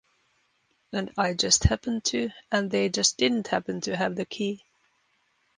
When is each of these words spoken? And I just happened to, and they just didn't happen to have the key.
And 0.91 1.13
I 1.15 1.35
just 1.35 1.65
happened 1.65 2.03
to, 2.05 2.31
and 2.51 2.71
they 2.71 2.89
just 2.89 3.17
didn't 3.17 3.49
happen 3.49 3.81
to 3.81 3.95
have 3.95 4.15
the 4.15 4.25
key. 4.25 4.65